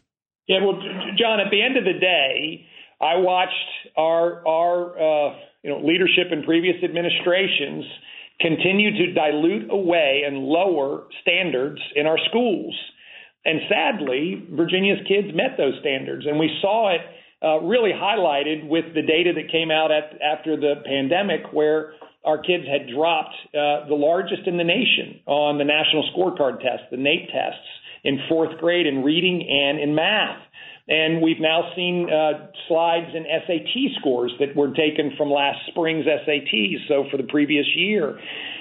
Yeah, 0.46 0.58
well, 0.62 0.78
John, 1.18 1.40
at 1.40 1.50
the 1.50 1.62
end 1.62 1.78
of 1.78 1.84
the 1.84 1.98
day, 1.98 2.66
I 3.00 3.16
watched 3.16 3.52
our 3.96 4.46
our 4.46 4.92
uh, 4.92 5.36
you 5.62 5.70
know 5.70 5.80
leadership 5.80 6.28
in 6.30 6.44
previous 6.44 6.76
administrations 6.84 7.84
continue 8.40 8.90
to 8.90 9.12
dilute 9.14 9.70
away 9.70 10.22
and 10.26 10.38
lower 10.38 11.04
standards 11.22 11.80
in 11.96 12.06
our 12.06 12.18
schools, 12.28 12.76
and 13.44 13.60
sadly, 13.68 14.46
Virginia's 14.52 15.00
kids 15.08 15.28
met 15.34 15.56
those 15.56 15.74
standards, 15.80 16.26
and 16.26 16.38
we 16.38 16.50
saw 16.60 16.94
it 16.94 17.00
uh, 17.42 17.60
really 17.60 17.92
highlighted 17.92 18.68
with 18.68 18.86
the 18.94 19.02
data 19.02 19.32
that 19.34 19.50
came 19.50 19.70
out 19.70 19.90
at, 19.90 20.20
after 20.20 20.56
the 20.56 20.76
pandemic, 20.84 21.52
where 21.52 21.94
our 22.24 22.38
kids 22.38 22.64
had 22.66 22.88
dropped 22.94 23.34
uh, 23.52 23.86
the 23.88 23.94
largest 23.94 24.46
in 24.46 24.56
the 24.56 24.64
nation 24.64 25.20
on 25.26 25.58
the 25.58 25.64
national 25.64 26.08
scorecard 26.16 26.60
test, 26.60 26.84
the 26.90 26.96
NAEP 26.96 27.26
tests, 27.26 27.68
in 28.02 28.18
fourth 28.28 28.58
grade 28.58 28.86
in 28.86 29.02
reading 29.02 29.46
and 29.48 29.80
in 29.80 29.94
math. 29.94 30.40
And 30.86 31.22
we've 31.22 31.40
now 31.40 31.72
seen 31.74 32.10
uh, 32.12 32.48
slides 32.68 33.14
in 33.14 33.24
SAT 33.24 34.00
scores 34.00 34.32
that 34.38 34.54
were 34.54 34.68
taken 34.74 35.12
from 35.16 35.30
last 35.30 35.58
spring's 35.68 36.04
SATs, 36.04 36.88
so 36.88 37.04
for 37.10 37.16
the 37.16 37.24
previous 37.24 37.64
year. 37.74 38.18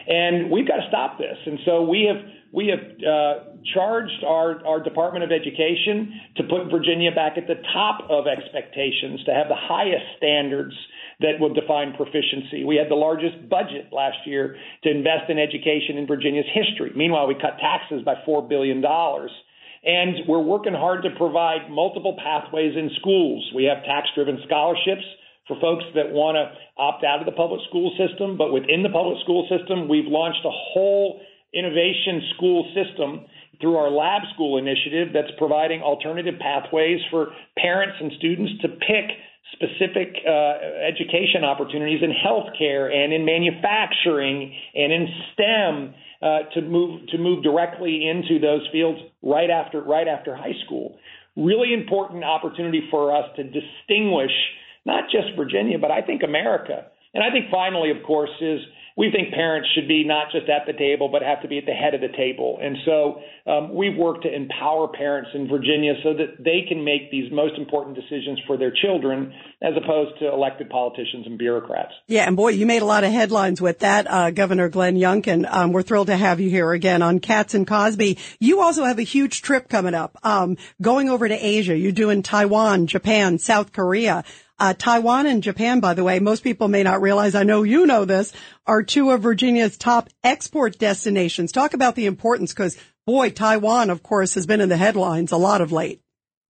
And 0.07 0.49
we've 0.49 0.67
got 0.67 0.77
to 0.77 0.87
stop 0.87 1.17
this. 1.17 1.37
And 1.45 1.59
so 1.65 1.83
we 1.83 2.07
have 2.07 2.23
we 2.53 2.67
have 2.67 2.79
uh, 2.79 3.49
charged 3.73 4.23
our, 4.23 4.63
our 4.65 4.81
Department 4.81 5.25
of 5.25 5.31
Education 5.31 6.13
to 6.37 6.43
put 6.43 6.69
Virginia 6.69 7.09
back 7.11 7.33
at 7.35 7.47
the 7.47 7.57
top 7.73 8.07
of 8.11 8.25
expectations, 8.27 9.25
to 9.25 9.33
have 9.33 9.47
the 9.49 9.57
highest 9.57 10.05
standards 10.17 10.75
that 11.23 11.39
would 11.39 11.55
define 11.55 11.95
proficiency. 11.95 12.67
We 12.67 12.75
had 12.75 12.91
the 12.91 12.99
largest 12.99 13.47
budget 13.49 13.95
last 13.95 14.27
year 14.27 14.59
to 14.83 14.91
invest 14.91 15.31
in 15.31 15.39
education 15.39 15.95
in 15.95 16.05
Virginia's 16.05 16.51
history. 16.51 16.91
Meanwhile, 16.95 17.27
we 17.27 17.35
cut 17.39 17.57
taxes 17.63 18.03
by 18.03 18.19
$4 18.27 18.47
billion. 18.47 18.83
And 18.83 20.27
we're 20.27 20.43
working 20.43 20.75
hard 20.75 21.03
to 21.03 21.11
provide 21.15 21.71
multiple 21.71 22.19
pathways 22.19 22.75
in 22.75 22.91
schools. 22.99 23.51
We 23.55 23.63
have 23.71 23.83
tax 23.87 24.11
driven 24.15 24.39
scholarships 24.45 25.03
for 25.47 25.59
folks 25.59 25.83
that 25.95 26.11
want 26.11 26.35
to 26.35 26.51
opt 26.75 27.03
out 27.03 27.19
of 27.19 27.25
the 27.25 27.35
public 27.35 27.59
school 27.67 27.95
system. 27.95 28.37
But 28.37 28.51
within 28.51 28.83
the 28.83 28.91
public 28.91 29.23
school 29.23 29.47
system, 29.47 29.87
we've 29.87 30.07
launched 30.07 30.43
a 30.43 30.51
whole 30.51 31.23
innovation 31.55 32.19
school 32.35 32.67
system 32.75 33.27
through 33.61 33.77
our 33.77 33.91
lab 33.91 34.23
school 34.33 34.57
initiative 34.57 35.15
that's 35.15 35.31
providing 35.37 35.79
alternative 35.79 36.35
pathways 36.39 36.99
for 37.11 37.31
parents 37.55 37.95
and 37.99 38.11
students 38.19 38.51
to 38.61 38.67
pick 38.67 39.07
specific 39.51 40.15
uh, 40.25 40.53
education 40.87 41.43
opportunities 41.43 42.01
in 42.01 42.11
healthcare 42.11 42.93
and 42.93 43.13
in 43.13 43.25
manufacturing 43.25 44.55
and 44.73 44.91
in 44.91 45.07
STEM 45.33 45.93
uh, 46.21 46.39
to 46.53 46.61
move 46.61 47.07
to 47.07 47.17
move 47.17 47.43
directly 47.43 48.07
into 48.07 48.39
those 48.39 48.61
fields 48.71 48.99
right 49.21 49.49
after 49.49 49.81
right 49.81 50.07
after 50.07 50.35
high 50.35 50.55
school. 50.65 50.97
Really 51.35 51.73
important 51.73 52.23
opportunity 52.23 52.81
for 52.89 53.15
us 53.15 53.25
to 53.35 53.43
distinguish 53.43 54.31
not 54.85 55.05
just 55.11 55.35
Virginia, 55.35 55.77
but 55.79 55.91
I 55.91 56.01
think 56.01 56.23
America 56.23 56.87
And 57.13 57.23
I 57.23 57.31
think 57.31 57.51
finally, 57.51 57.91
of 57.91 58.03
course, 58.03 58.31
is 58.41 58.59
we 58.95 59.09
think 59.11 59.33
parents 59.33 59.69
should 59.73 59.87
be 59.87 60.03
not 60.03 60.31
just 60.31 60.47
at 60.49 60.67
the 60.67 60.73
table, 60.73 61.09
but 61.11 61.23
have 61.23 61.41
to 61.41 61.47
be 61.47 61.57
at 61.57 61.65
the 61.65 61.73
head 61.73 61.95
of 61.95 62.01
the 62.01 62.15
table. 62.15 62.59
And 62.61 62.77
so 62.85 63.21
um, 63.49 63.73
we've 63.73 63.97
worked 63.97 64.23
to 64.23 64.33
empower 64.33 64.87
parents 64.87 65.31
in 65.33 65.47
Virginia 65.47 65.93
so 66.03 66.13
that 66.13 66.43
they 66.43 66.65
can 66.67 66.83
make 66.83 67.09
these 67.09 67.31
most 67.31 67.57
important 67.57 67.95
decisions 67.95 68.39
for 68.45 68.55
their 68.55 68.71
children 68.71 69.33
as 69.61 69.73
opposed 69.75 70.19
to 70.19 70.31
elected 70.31 70.69
politicians 70.69 71.25
and 71.25 71.39
bureaucrats. 71.39 71.93
Yeah, 72.07 72.27
and 72.27 72.35
boy, 72.35 72.49
you 72.49 72.65
made 72.65 72.83
a 72.83 72.85
lot 72.85 73.03
of 73.03 73.11
headlines 73.11 73.59
with 73.59 73.79
that, 73.79 74.05
uh, 74.09 74.29
Governor 74.29 74.69
Glenn 74.69 74.95
Youngkin. 74.95 75.51
Um, 75.51 75.71
we're 75.71 75.81
thrilled 75.81 76.07
to 76.07 76.17
have 76.17 76.39
you 76.39 76.49
here 76.49 76.71
again 76.71 77.01
on 77.01 77.19
Cats 77.19 77.55
and 77.55 77.65
Cosby. 77.65 78.19
You 78.39 78.61
also 78.61 78.83
have 78.83 78.99
a 78.99 79.03
huge 79.03 79.41
trip 79.41 79.69
coming 79.69 79.95
up, 79.95 80.17
um, 80.23 80.57
going 80.81 81.09
over 81.09 81.27
to 81.27 81.35
Asia. 81.35 81.75
You're 81.75 81.91
doing 81.91 82.21
Taiwan, 82.21 82.85
Japan, 82.85 83.39
South 83.39 83.71
Korea. 83.73 84.23
Uh, 84.59 84.73
Taiwan 84.73 85.25
and 85.25 85.41
Japan, 85.41 85.79
by 85.79 85.93
the 85.93 86.03
way, 86.03 86.19
most 86.19 86.43
people 86.43 86.67
may 86.67 86.83
not 86.83 87.01
realize, 87.01 87.35
I 87.35 87.43
know 87.43 87.63
you 87.63 87.85
know 87.85 88.05
this, 88.05 88.33
are 88.67 88.83
two 88.83 89.11
of 89.11 89.21
Virginia's 89.21 89.77
top 89.77 90.09
export 90.23 90.77
destinations. 90.77 91.51
Talk 91.51 91.73
about 91.73 91.95
the 91.95 92.05
importance 92.05 92.53
because 92.53 92.77
boy, 93.05 93.31
Taiwan, 93.31 93.89
of 93.89 94.03
course, 94.03 94.35
has 94.35 94.45
been 94.45 94.61
in 94.61 94.69
the 94.69 94.77
headlines 94.77 95.31
a 95.31 95.37
lot 95.37 95.61
of 95.61 95.71
late. 95.71 96.01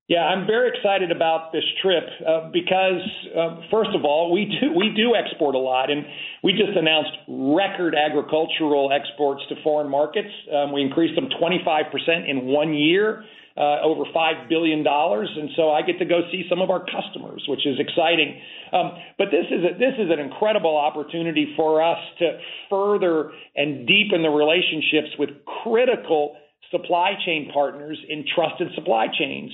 Yeah, 0.10 0.20
I'm 0.20 0.46
very 0.46 0.70
excited 0.76 1.12
about 1.12 1.54
this 1.54 1.64
trip 1.82 2.04
uh, 2.28 2.52
because, 2.52 3.02
uh, 3.32 3.62
first 3.72 3.92
of 3.96 4.04
all, 4.04 4.34
we 4.34 4.46
do 4.46 4.78
we 4.78 4.92
do 4.94 5.16
export 5.16 5.56
a 5.56 5.58
lot, 5.58 5.90
and 5.90 6.06
we 6.44 6.52
just 6.52 6.78
announced 6.78 7.12
record 7.30 7.96
agricultural 7.96 8.92
exports 8.92 9.42
to 9.48 9.56
foreign 9.64 9.90
markets. 9.90 10.28
Um, 10.54 10.74
we 10.74 10.82
increased 10.82 11.16
them 11.16 11.30
25 11.40 11.86
percent 11.90 12.28
in 12.28 12.48
one 12.48 12.74
year 12.74 13.24
uh, 13.56 13.82
over 13.82 14.04
$5 14.10 14.50
billion. 14.50 14.86
And 14.86 15.50
so 15.56 15.72
I 15.72 15.82
get 15.82 16.00
to 16.00 16.06
go 16.06 16.22
see 16.32 16.44
some 16.50 16.62
of 16.62 16.70
our 16.70 16.84
customers, 16.86 17.44
which 17.48 17.66
is 17.66 17.78
exciting. 17.80 18.42
Um, 18.72 18.92
but 19.18 19.28
this 19.30 19.46
is, 19.52 19.64
a, 19.64 19.78
this 19.78 19.94
is 20.00 20.10
an 20.10 20.20
incredible 20.20 20.76
opportunity 20.76 21.54
for 21.56 21.84
us 21.84 22.00
to 22.20 22.40
further 22.70 23.32
and 23.56 23.88
deepen 23.88 24.24
the 24.24 24.30
relationships 24.30 25.14
with 25.20 25.30
critical 25.64 26.36
supply 26.72 27.12
chain 27.26 27.52
partners 27.54 28.00
in 28.10 28.26
trusted 28.34 28.70
supply 28.74 29.06
chains. 29.08 29.52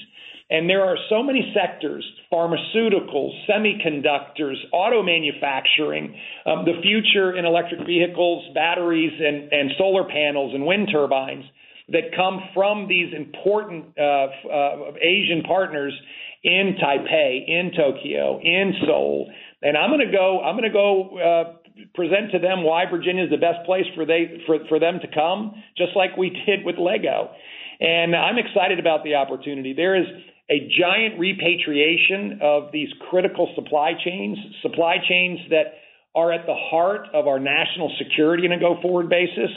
And 0.52 0.68
there 0.68 0.84
are 0.84 0.98
so 1.10 1.22
many 1.22 1.54
sectors 1.54 2.04
pharmaceuticals, 2.34 3.32
semiconductors, 3.48 4.56
auto 4.72 5.04
manufacturing, 5.04 6.16
um, 6.46 6.66
the 6.66 6.82
future 6.82 7.38
in 7.38 7.46
electric 7.46 7.86
vehicles, 7.86 8.46
batteries, 8.56 9.12
and, 9.20 9.52
and 9.52 9.72
solar 9.78 10.06
panels 10.06 10.56
and 10.56 10.66
wind 10.66 10.90
turbines 10.92 11.46
that 11.92 12.16
come 12.16 12.40
from 12.54 12.88
these 12.88 13.14
important 13.16 13.98
uh, 13.98 14.28
uh, 14.48 14.94
Asian 15.02 15.44
partners 15.44 15.94
in 16.44 16.76
Taipei, 16.82 17.48
in 17.48 17.72
Tokyo, 17.76 18.40
in 18.42 18.74
Seoul. 18.86 19.32
And 19.62 19.76
I'm 19.76 19.90
going 19.90 20.06
to 20.06 20.12
go. 20.12 20.42
I'm 20.42 20.56
going 20.56 20.70
to 20.70 20.74
go 20.74 21.18
uh, 21.18 21.44
present 21.96 22.32
to 22.32 22.40
them 22.40 22.64
why 22.64 22.86
Virginia 22.90 23.24
is 23.24 23.30
the 23.30 23.38
best 23.38 23.66
place 23.66 23.86
for 23.96 24.06
they 24.06 24.42
for 24.46 24.60
for 24.70 24.80
them 24.80 25.00
to 25.02 25.08
come, 25.14 25.54
just 25.78 25.92
like 25.96 26.16
we 26.18 26.30
did 26.30 26.64
with 26.64 26.78
Lego. 26.78 27.32
And 27.80 28.16
I'm 28.16 28.38
excited 28.38 28.80
about 28.80 29.04
the 29.04 29.16
opportunity. 29.16 29.74
There 29.74 29.96
is 29.96 30.06
a 30.50 30.68
giant 30.80 31.20
repatriation 31.20 32.40
of 32.42 32.72
these 32.72 32.90
critical 33.10 33.52
supply 33.56 33.94
chains, 34.04 34.38
supply 34.62 34.98
chains 35.08 35.40
that 35.50 35.80
are 36.16 36.32
at 36.32 36.46
the 36.46 36.56
heart 36.56 37.08
of 37.14 37.28
our 37.28 37.40
national 37.40 37.94
security 37.98 38.48
on 38.48 38.52
a 38.52 38.60
go 38.60 38.82
forward 38.82 39.10
basis. 39.10 39.52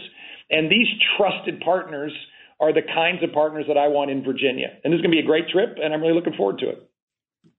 And 0.51 0.71
these 0.71 0.87
trusted 1.17 1.61
partners 1.61 2.13
are 2.61 2.73
the 2.73 2.83
kinds 2.83 3.23
of 3.23 3.33
partners 3.33 3.65
that 3.69 3.77
I 3.77 3.89
want 3.89 4.11
in 4.11 4.23
Virginia. 4.23 4.69
And 4.85 4.93
this 4.93 4.99
is 4.99 5.03
going 5.03 5.11
to 5.11 5.17
be 5.17 5.25
a 5.25 5.27
great 5.27 5.49
trip, 5.49 5.79
and 5.83 5.93
I'm 5.93 6.01
really 6.01 6.15
looking 6.15 6.35
forward 6.35 6.59
to 6.61 6.69
it. 6.69 6.89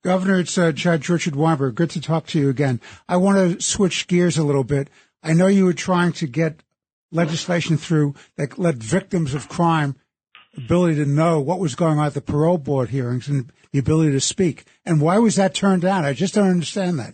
Governor, 0.02 0.40
it's 0.40 0.58
uh, 0.58 0.72
Judge 0.72 1.10
Richard 1.10 1.36
Weinberg. 1.36 1.76
Good 1.76 1.90
to 1.92 2.02
talk 2.02 2.28
to 2.28 2.40
you 2.40 2.50
again. 2.50 2.82
I 3.08 3.18
want 3.18 3.38
to 3.38 3.62
switch 3.62 4.08
gears 4.08 4.38
a 4.38 4.44
little 4.44 4.64
bit. 4.64 4.90
I 5.22 5.34
know 5.34 5.48
you 5.48 5.66
were 5.66 5.74
trying 5.74 6.12
to 6.14 6.28
get 6.28 6.64
legislation 7.12 7.78
through 7.78 8.16
that 8.36 8.60
let 8.60 8.76
victims 8.76 9.34
of 9.34 9.48
crime 9.48 9.96
the 10.56 10.64
ability 10.64 10.96
to 10.96 11.06
know 11.06 11.40
what 11.40 11.60
was 11.60 11.76
going 11.76 12.00
on 12.00 12.06
at 12.06 12.14
the 12.14 12.22
parole 12.22 12.58
board 12.58 12.90
hearings 12.90 13.28
and 13.28 13.52
the 13.72 13.80
ability 13.80 14.12
to 14.12 14.20
speak. 14.20 14.66
And 14.86 15.02
why 15.02 15.20
was 15.20 15.36
that 15.36 15.54
turned 15.54 15.82
down? 15.82 16.06
I 16.06 16.14
just 16.14 16.34
don't 16.34 16.50
understand 16.50 17.00
that. 17.00 17.14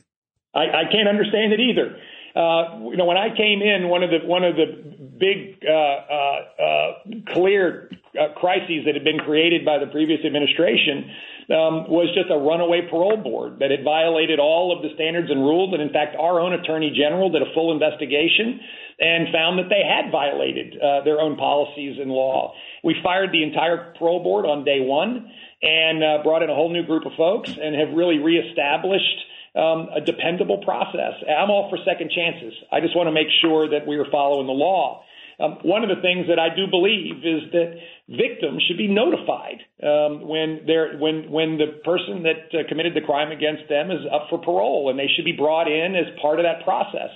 I, 0.53 0.61
I 0.61 0.83
can't 0.91 1.07
understand 1.07 1.53
it 1.53 1.59
either. 1.59 1.95
Uh, 2.35 2.89
you 2.89 2.97
know, 2.97 3.05
when 3.05 3.17
I 3.17 3.35
came 3.35 3.61
in, 3.61 3.89
one 3.89 4.03
of 4.03 4.09
the 4.11 4.25
one 4.25 4.43
of 4.43 4.55
the 4.55 4.99
big 5.19 5.59
uh, 5.67 5.71
uh, 5.71 6.39
uh, 6.63 6.91
clear 7.33 7.91
uh, 8.15 8.33
crises 8.39 8.85
that 8.85 8.95
had 8.95 9.03
been 9.03 9.19
created 9.19 9.65
by 9.65 9.77
the 9.77 9.87
previous 9.87 10.23
administration 10.25 11.11
um, 11.51 11.89
was 11.91 12.07
just 12.15 12.31
a 12.31 12.37
runaway 12.37 12.87
parole 12.89 13.17
board 13.17 13.59
that 13.59 13.69
had 13.69 13.83
violated 13.83 14.39
all 14.39 14.75
of 14.75 14.81
the 14.81 14.89
standards 14.95 15.29
and 15.29 15.41
rules. 15.41 15.73
And 15.73 15.81
in 15.81 15.91
fact, 15.91 16.15
our 16.17 16.39
own 16.39 16.53
attorney 16.53 16.93
general 16.95 17.29
did 17.29 17.41
a 17.41 17.51
full 17.53 17.73
investigation 17.73 18.59
and 18.99 19.27
found 19.33 19.59
that 19.59 19.69
they 19.69 19.83
had 19.83 20.11
violated 20.11 20.77
uh, 20.77 21.03
their 21.03 21.19
own 21.19 21.35
policies 21.37 21.97
and 21.99 22.11
law. 22.11 22.53
We 22.83 22.95
fired 23.03 23.31
the 23.31 23.43
entire 23.43 23.93
parole 23.97 24.23
board 24.23 24.45
on 24.45 24.63
day 24.63 24.79
one 24.79 25.31
and 25.61 26.23
brought 26.23 26.43
in 26.43 26.49
a 26.49 26.55
whole 26.55 26.71
new 26.71 26.85
group 26.85 27.05
of 27.05 27.13
folks 27.17 27.49
and 27.49 27.75
have 27.75 27.91
really 27.95 28.19
reestablished 28.19 29.19
um, 29.55 29.89
a 29.95 30.01
dependable 30.01 30.59
process. 30.63 31.13
I'm 31.25 31.49
all 31.49 31.69
for 31.69 31.77
second 31.85 32.11
chances. 32.11 32.53
I 32.71 32.79
just 32.81 32.95
want 32.95 33.07
to 33.07 33.11
make 33.11 33.27
sure 33.41 33.69
that 33.69 33.87
we 33.87 33.97
are 33.97 34.05
following 34.11 34.47
the 34.47 34.53
law. 34.53 35.03
Um, 35.39 35.57
one 35.63 35.83
of 35.83 35.89
the 35.89 36.01
things 36.01 36.27
that 36.27 36.37
I 36.37 36.53
do 36.53 36.67
believe 36.67 37.23
is 37.23 37.47
that 37.55 37.79
victims 38.11 38.61
should 38.67 38.77
be 38.77 38.91
notified 38.91 39.63
um, 39.79 40.27
when 40.27 40.67
they're 40.67 40.99
when 40.99 41.31
when 41.31 41.57
the 41.57 41.79
person 41.87 42.27
that 42.27 42.51
uh, 42.51 42.67
committed 42.67 42.93
the 42.93 43.05
crime 43.07 43.31
against 43.31 43.69
them 43.69 43.89
is 43.89 44.03
up 44.11 44.27
for 44.29 44.37
parole, 44.37 44.89
and 44.89 44.99
they 44.99 45.07
should 45.15 45.23
be 45.23 45.31
brought 45.31 45.71
in 45.71 45.95
as 45.95 46.11
part 46.21 46.39
of 46.39 46.43
that 46.43 46.65
process. 46.65 47.09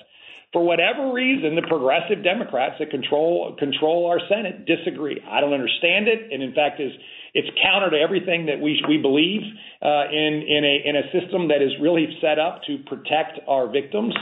For 0.54 0.63
whatever 0.63 1.12
reason, 1.12 1.56
the 1.56 1.68
progressive 1.68 2.24
Democrats 2.24 2.75
that 2.80 2.92
control 2.92 3.58
control 3.60 4.08
our 4.08 4.22
Senate 4.30 4.66
disagree. 4.66 5.20
I 5.28 5.42
don't 5.42 5.54
understand 5.54 6.08
it, 6.08 6.32
and 6.32 6.42
in 6.42 6.54
fact, 6.54 6.80
is 6.80 6.94
it's 7.34 7.50
counter 7.62 7.90
to 7.90 7.98
everything 7.98 8.46
that 8.46 8.62
we 8.62 8.82
we 8.88 8.98
believe 8.98 9.42
uh, 9.82 10.06
in 10.12 10.46
in 10.48 10.63
a 10.63 10.75
in 10.90 10.96
a 10.96 11.06
system 11.12 11.48
that 11.50 11.62
is 11.62 11.72
really 11.82 12.08
set 12.22 12.38
up 12.38 12.62
to 12.68 12.78
protect 12.86 13.40
our 13.48 13.70
victims. 13.70 14.13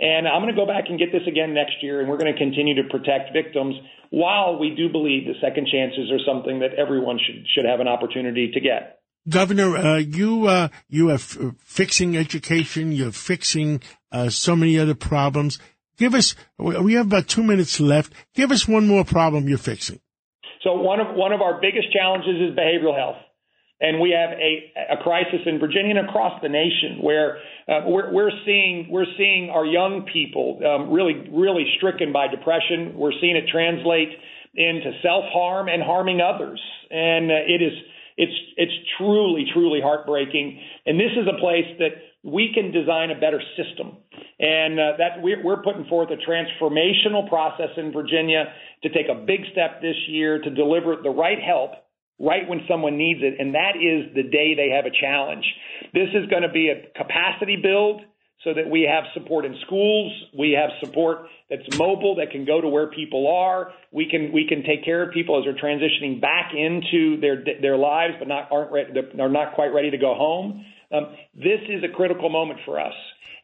And 0.00 0.28
I'm 0.28 0.42
going 0.42 0.54
to 0.54 0.60
go 0.60 0.66
back 0.66 0.84
and 0.88 0.98
get 0.98 1.10
this 1.10 1.26
again 1.26 1.54
next 1.54 1.82
year, 1.82 1.98
and 2.00 2.08
we're 2.08 2.18
going 2.18 2.32
to 2.32 2.38
continue 2.38 2.80
to 2.80 2.88
protect 2.88 3.32
victims 3.32 3.74
while 4.10 4.56
we 4.56 4.74
do 4.76 4.88
believe 4.88 5.26
that 5.26 5.34
second 5.40 5.66
chances 5.66 6.12
are 6.12 6.22
something 6.24 6.60
that 6.60 6.74
everyone 6.74 7.18
should 7.18 7.44
should 7.54 7.64
have 7.64 7.80
an 7.80 7.88
opportunity 7.88 8.52
to 8.52 8.60
get. 8.60 9.00
Governor, 9.28 9.76
uh, 9.76 9.96
you 9.96 10.46
uh, 10.46 10.68
you 10.88 11.10
are 11.10 11.14
f- 11.14 11.38
fixing 11.58 12.16
education. 12.16 12.92
You're 12.92 13.12
fixing 13.12 13.82
uh, 14.12 14.30
so 14.30 14.54
many 14.54 14.78
other 14.78 14.94
problems. 14.94 15.58
Give 15.96 16.14
us. 16.14 16.36
We 16.58 16.94
have 16.94 17.06
about 17.06 17.26
two 17.26 17.42
minutes 17.42 17.80
left. 17.80 18.12
Give 18.34 18.52
us 18.52 18.68
one 18.68 18.86
more 18.86 19.04
problem 19.04 19.48
you're 19.48 19.58
fixing. 19.58 20.00
So 20.62 20.74
one 20.74 21.00
of 21.00 21.14
one 21.14 21.32
of 21.32 21.40
our 21.40 21.60
biggest 21.60 21.92
challenges 21.92 22.50
is 22.50 22.56
behavioral 22.56 22.96
health. 22.96 23.16
And 23.80 24.00
we 24.00 24.10
have 24.10 24.30
a, 24.34 24.98
a 24.98 25.02
crisis 25.04 25.38
in 25.46 25.60
Virginia 25.60 25.96
and 25.96 26.08
across 26.08 26.42
the 26.42 26.48
nation 26.48 26.98
where 27.00 27.38
uh, 27.68 27.86
we're, 27.86 28.12
we're 28.12 28.32
seeing 28.44 28.88
we're 28.90 29.06
seeing 29.16 29.50
our 29.54 29.64
young 29.64 30.04
people 30.12 30.58
um, 30.66 30.90
really 30.90 31.30
really 31.30 31.64
stricken 31.76 32.12
by 32.12 32.26
depression. 32.26 32.94
We're 32.96 33.14
seeing 33.20 33.36
it 33.36 33.46
translate 33.46 34.08
into 34.54 34.90
self 35.02 35.24
harm 35.32 35.68
and 35.68 35.80
harming 35.80 36.20
others, 36.20 36.60
and 36.90 37.30
uh, 37.30 37.34
it 37.46 37.62
is 37.62 37.72
it's 38.16 38.34
it's 38.56 38.72
truly 38.98 39.46
truly 39.54 39.80
heartbreaking. 39.80 40.60
And 40.86 40.98
this 40.98 41.14
is 41.14 41.28
a 41.28 41.38
place 41.38 41.70
that 41.78 41.94
we 42.22 42.50
can 42.52 42.72
design 42.72 43.10
a 43.10 43.20
better 43.20 43.40
system. 43.56 43.96
And 44.38 44.78
uh, 44.78 44.92
that 44.98 45.22
we're, 45.22 45.42
we're 45.42 45.62
putting 45.62 45.86
forth 45.86 46.10
a 46.10 46.16
transformational 46.30 47.28
process 47.28 47.70
in 47.76 47.92
Virginia 47.92 48.52
to 48.82 48.88
take 48.88 49.06
a 49.10 49.14
big 49.14 49.40
step 49.52 49.80
this 49.80 49.96
year 50.08 50.40
to 50.40 50.50
deliver 50.50 50.96
the 51.02 51.10
right 51.10 51.38
help 51.40 51.72
right 52.20 52.48
when 52.48 52.60
someone 52.68 52.98
needs 52.98 53.20
it. 53.22 53.34
And 53.38 53.54
that 53.54 53.76
is 53.76 54.14
the 54.14 54.24
day 54.24 54.54
they 54.54 54.70
have 54.74 54.86
a 54.86 54.90
challenge. 54.90 55.44
This 55.94 56.08
is 56.14 56.28
going 56.28 56.42
to 56.42 56.50
be 56.50 56.70
a 56.70 56.90
capacity 56.98 57.56
build 57.56 58.02
so 58.44 58.54
that 58.54 58.70
we 58.70 58.82
have 58.82 59.04
support 59.14 59.44
in 59.44 59.56
schools, 59.66 60.12
we 60.36 60.52
have 60.52 60.70
support 60.80 61.26
that's 61.50 61.62
mobile 61.76 62.14
that 62.16 62.30
can 62.30 62.44
go 62.44 62.60
to 62.60 62.68
where 62.68 62.86
people 62.86 63.26
are. 63.26 63.72
We 63.90 64.08
can 64.08 64.32
we 64.32 64.46
can 64.46 64.62
take 64.62 64.84
care 64.84 65.02
of 65.02 65.12
people 65.12 65.38
as 65.38 65.44
they're 65.44 65.60
transitioning 65.60 66.20
back 66.20 66.52
into 66.54 67.20
their 67.20 67.42
their 67.60 67.76
lives, 67.76 68.14
but 68.18 68.28
not 68.28 68.48
aren't 68.52 68.70
ready, 68.70 68.92
are 69.18 69.28
not 69.28 69.54
quite 69.54 69.74
ready 69.74 69.90
to 69.90 69.98
go 69.98 70.14
home. 70.14 70.64
Um, 70.92 71.14
this 71.34 71.60
is 71.68 71.84
a 71.84 71.94
critical 71.94 72.28
moment 72.28 72.60
for 72.64 72.80
us. 72.80 72.94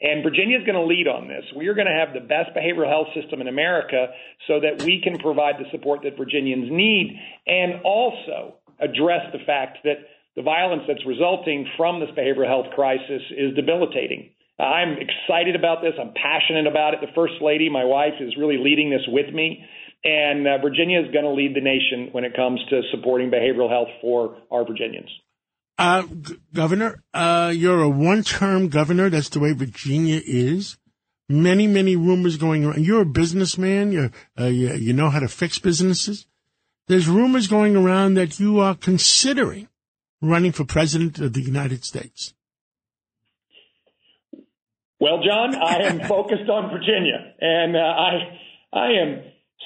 And 0.00 0.22
Virginia 0.22 0.58
is 0.58 0.66
going 0.66 0.76
to 0.76 0.84
lead 0.84 1.08
on 1.08 1.28
this. 1.28 1.44
We 1.56 1.68
are 1.68 1.74
going 1.74 1.86
to 1.86 1.94
have 1.94 2.12
the 2.12 2.20
best 2.20 2.50
behavioral 2.56 2.88
health 2.88 3.08
system 3.14 3.40
in 3.40 3.48
America 3.48 4.08
so 4.46 4.60
that 4.60 4.82
we 4.82 5.00
can 5.02 5.18
provide 5.18 5.56
the 5.58 5.70
support 5.70 6.02
that 6.02 6.16
Virginians 6.16 6.68
need 6.70 7.18
and 7.46 7.80
also 7.84 8.56
address 8.80 9.32
the 9.32 9.38
fact 9.46 9.78
that 9.84 10.04
the 10.36 10.42
violence 10.42 10.82
that's 10.88 11.06
resulting 11.06 11.66
from 11.76 12.00
this 12.00 12.10
behavioral 12.10 12.48
health 12.48 12.74
crisis 12.74 13.22
is 13.30 13.54
debilitating. 13.54 14.30
I'm 14.58 14.98
excited 14.98 15.56
about 15.56 15.80
this. 15.80 15.94
I'm 15.98 16.12
passionate 16.14 16.66
about 16.66 16.94
it. 16.94 17.00
The 17.00 17.12
First 17.14 17.34
Lady, 17.40 17.70
my 17.70 17.84
wife, 17.84 18.14
is 18.20 18.36
really 18.36 18.58
leading 18.58 18.90
this 18.90 19.02
with 19.08 19.32
me. 19.32 19.64
And 20.04 20.46
uh, 20.46 20.58
Virginia 20.58 21.00
is 21.00 21.10
going 21.12 21.24
to 21.24 21.30
lead 21.30 21.56
the 21.56 21.62
nation 21.62 22.10
when 22.12 22.24
it 22.24 22.36
comes 22.36 22.60
to 22.70 22.82
supporting 22.90 23.30
behavioral 23.30 23.70
health 23.70 23.88
for 24.00 24.36
our 24.50 24.66
Virginians. 24.66 25.08
Uh, 25.76 26.02
G- 26.06 26.36
governor, 26.52 27.02
uh, 27.12 27.52
you're 27.54 27.82
a 27.82 27.88
one-term 27.88 28.68
governor. 28.68 29.10
That's 29.10 29.28
the 29.30 29.40
way 29.40 29.52
Virginia 29.52 30.20
is. 30.24 30.76
many, 31.28 31.66
many 31.66 31.96
rumors 31.96 32.36
going 32.36 32.64
around. 32.64 32.84
You're 32.84 33.02
a 33.02 33.06
businessman. 33.06 33.92
You're, 33.92 34.10
uh, 34.38 34.44
you, 34.46 34.74
you 34.74 34.92
know 34.92 35.10
how 35.10 35.20
to 35.20 35.28
fix 35.28 35.58
businesses. 35.58 36.26
There's 36.86 37.08
rumors 37.08 37.46
going 37.48 37.76
around 37.76 38.14
that 38.14 38.38
you 38.38 38.60
are 38.60 38.74
considering 38.74 39.68
running 40.20 40.52
for 40.52 40.64
president 40.64 41.18
of 41.18 41.32
the 41.32 41.40
United 41.40 41.84
States. 41.84 42.34
Well, 45.00 45.22
John, 45.26 45.54
I 45.54 45.82
am 45.84 46.00
focused 46.08 46.48
on 46.48 46.70
Virginia, 46.70 47.34
and 47.40 47.76
uh, 47.76 47.78
I 47.80 48.38
I 48.72 48.86
am 49.02 49.22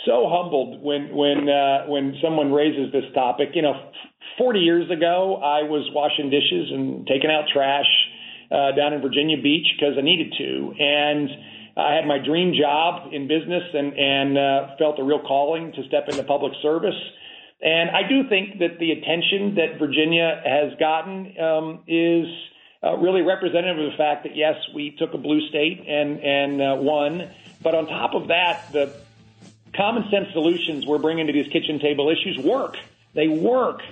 so 0.06 0.26
humbled 0.28 0.82
when 0.82 1.14
when 1.14 1.48
uh, 1.48 1.86
when 1.86 2.14
someone 2.22 2.52
raises 2.52 2.92
this 2.92 3.04
topic. 3.14 3.48
You 3.54 3.62
know, 3.62 3.90
40 4.38 4.60
years 4.60 4.90
ago, 4.90 5.36
I 5.42 5.62
was 5.62 5.90
washing 5.92 6.30
dishes 6.30 6.70
and 6.72 7.06
taking 7.06 7.30
out 7.30 7.44
trash 7.52 7.90
uh, 8.50 8.72
down 8.72 8.94
in 8.94 9.02
Virginia 9.02 9.36
Beach 9.42 9.66
because 9.76 9.98
I 9.98 10.00
needed 10.00 10.32
to, 10.38 10.74
and 10.78 11.28
I 11.76 11.94
had 11.94 12.06
my 12.06 12.18
dream 12.18 12.54
job 12.58 13.12
in 13.12 13.28
business 13.28 13.62
and 13.74 13.92
and 13.98 14.38
uh, 14.38 14.76
felt 14.78 14.98
a 14.98 15.04
real 15.04 15.20
calling 15.20 15.72
to 15.72 15.86
step 15.86 16.08
into 16.08 16.22
public 16.22 16.52
service. 16.62 16.96
And 17.60 17.90
I 17.90 18.08
do 18.08 18.28
think 18.28 18.60
that 18.60 18.78
the 18.78 18.92
attention 18.92 19.56
that 19.56 19.78
Virginia 19.78 20.40
has 20.46 20.78
gotten 20.78 21.34
um, 21.38 21.82
is 21.88 22.26
uh, 22.82 22.96
really 22.96 23.22
representative 23.22 23.84
of 23.84 23.90
the 23.90 23.96
fact 23.96 24.22
that 24.22 24.36
yes, 24.36 24.54
we 24.74 24.94
took 24.96 25.14
a 25.14 25.18
blue 25.18 25.46
state 25.48 25.84
and 25.86 26.20
and 26.20 26.62
uh, 26.62 26.76
won, 26.78 27.28
but 27.62 27.74
on 27.74 27.86
top 27.86 28.14
of 28.14 28.28
that, 28.28 28.72
the 28.72 28.94
common 29.74 30.08
sense 30.10 30.32
solutions 30.32 30.86
we're 30.86 30.98
bringing 30.98 31.26
to 31.26 31.32
these 31.32 31.50
kitchen 31.52 31.78
table 31.78 32.08
issues 32.08 32.38
work. 32.38 32.76
They 33.14 33.28
work. 33.28 33.82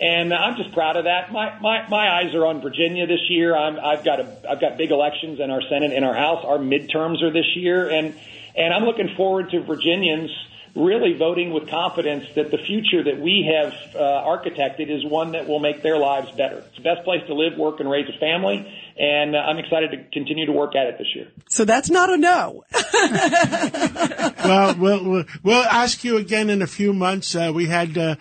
And 0.00 0.32
I'm 0.32 0.56
just 0.56 0.72
proud 0.72 0.96
of 0.96 1.04
that. 1.04 1.30
My, 1.30 1.58
my, 1.60 1.86
my 1.88 2.08
eyes 2.08 2.34
are 2.34 2.46
on 2.46 2.62
Virginia 2.62 3.06
this 3.06 3.28
year. 3.28 3.54
I'm, 3.54 3.78
I've 3.78 4.02
got 4.02 4.20
a, 4.20 4.50
I've 4.50 4.60
got 4.60 4.78
big 4.78 4.90
elections 4.90 5.40
in 5.40 5.50
our 5.50 5.60
Senate 5.68 5.92
and 5.92 6.04
our 6.04 6.14
House. 6.14 6.42
Our 6.44 6.56
midterms 6.56 7.22
are 7.22 7.30
this 7.30 7.54
year. 7.54 7.90
And, 7.90 8.14
and 8.56 8.72
I'm 8.72 8.84
looking 8.84 9.14
forward 9.14 9.50
to 9.50 9.60
Virginians 9.60 10.30
really 10.74 11.14
voting 11.14 11.52
with 11.52 11.68
confidence 11.68 12.24
that 12.34 12.50
the 12.50 12.58
future 12.58 13.02
that 13.04 13.20
we 13.20 13.52
have 13.52 13.72
uh, 13.94 13.98
architected 13.98 14.88
is 14.88 15.04
one 15.04 15.32
that 15.32 15.48
will 15.48 15.58
make 15.58 15.82
their 15.82 15.98
lives 15.98 16.30
better. 16.32 16.58
It's 16.58 16.76
the 16.76 16.82
best 16.82 17.04
place 17.04 17.22
to 17.26 17.34
live, 17.34 17.58
work, 17.58 17.80
and 17.80 17.90
raise 17.90 18.08
a 18.08 18.18
family, 18.18 18.72
and 18.96 19.34
uh, 19.34 19.38
I'm 19.38 19.58
excited 19.58 19.90
to 19.90 20.04
continue 20.12 20.46
to 20.46 20.52
work 20.52 20.76
at 20.76 20.86
it 20.86 20.98
this 20.98 21.08
year. 21.14 21.28
So 21.48 21.64
that's 21.64 21.90
not 21.90 22.10
a 22.10 22.16
no. 22.16 22.64
well, 24.44 24.76
we'll, 24.78 25.24
we'll 25.42 25.64
ask 25.64 26.04
you 26.04 26.16
again 26.18 26.50
in 26.50 26.62
a 26.62 26.66
few 26.66 26.92
months. 26.92 27.34
Uh, 27.34 27.50
we 27.52 27.66
had 27.66 27.98
uh, 27.98 28.14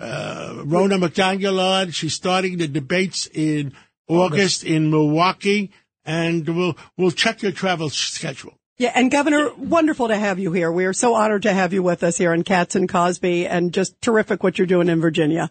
uh, 0.00 0.54
Ronna 0.64 0.98
McDaniel. 0.98 1.92
She's 1.92 2.14
starting 2.14 2.58
the 2.58 2.68
debates 2.68 3.28
in 3.32 3.74
August 4.08 4.64
in 4.64 4.90
Milwaukee, 4.90 5.70
and 6.04 6.48
we'll 6.48 6.76
we'll 6.96 7.10
check 7.10 7.42
your 7.42 7.52
travel 7.52 7.90
schedule. 7.90 8.54
Yeah, 8.78 8.92
and 8.94 9.10
Governor, 9.10 9.52
wonderful 9.58 10.08
to 10.08 10.16
have 10.16 10.38
you 10.38 10.52
here. 10.52 10.72
We 10.72 10.86
are 10.86 10.94
so 10.94 11.14
honored 11.14 11.42
to 11.42 11.52
have 11.52 11.74
you 11.74 11.82
with 11.82 12.02
us 12.02 12.16
here 12.16 12.32
in 12.32 12.44
Cats 12.44 12.74
and 12.74 12.88
Cosby, 12.88 13.46
and 13.46 13.74
just 13.74 14.00
terrific 14.00 14.42
what 14.42 14.58
you're 14.58 14.66
doing 14.66 14.88
in 14.88 15.00
Virginia. 15.00 15.50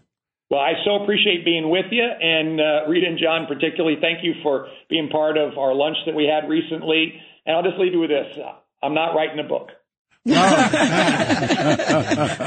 Well, 0.50 0.60
I 0.60 0.72
so 0.84 0.96
appreciate 0.96 1.44
being 1.44 1.70
with 1.70 1.86
you, 1.92 2.02
and 2.02 2.60
uh, 2.60 2.88
Rita 2.88 3.06
and 3.06 3.18
John 3.22 3.46
particularly. 3.46 3.98
Thank 4.00 4.24
you 4.24 4.34
for 4.42 4.66
being 4.88 5.08
part 5.08 5.38
of 5.38 5.56
our 5.58 5.72
lunch 5.72 5.96
that 6.06 6.14
we 6.14 6.24
had 6.24 6.48
recently. 6.48 7.14
And 7.46 7.56
I'll 7.56 7.62
just 7.62 7.78
leave 7.78 7.92
you 7.92 8.00
with 8.00 8.10
this: 8.10 8.36
I'm 8.82 8.94
not 8.94 9.14
writing 9.14 9.38
a 9.38 9.48
book. 9.48 9.68
well, 10.26 10.38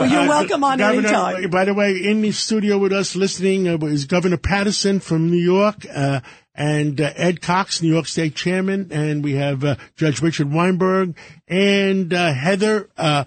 you're 0.07 0.27
welcome 0.27 0.63
on 0.63 0.77
Governor, 0.77 1.07
anytime. 1.07 1.49
By 1.49 1.65
the 1.65 1.73
way, 1.73 1.93
in 2.03 2.21
the 2.21 2.31
studio 2.31 2.77
with 2.77 2.93
us 2.93 3.15
listening 3.15 3.67
uh, 3.67 3.77
is 3.87 4.05
Governor 4.05 4.37
Paterson 4.37 4.99
from 4.99 5.31
New 5.31 5.37
York. 5.37 5.85
Uh, 5.91 6.21
and 6.55 7.01
uh, 7.01 7.11
Ed 7.15 7.41
Cox, 7.41 7.81
New 7.81 7.91
York 7.91 8.07
State 8.07 8.35
Chairman, 8.35 8.89
and 8.91 9.23
we 9.23 9.33
have 9.33 9.63
uh, 9.63 9.77
Judge 9.95 10.21
Richard 10.21 10.51
Weinberg 10.51 11.17
and 11.47 12.13
uh, 12.13 12.31
Heather 12.31 12.89
uh, 12.95 13.23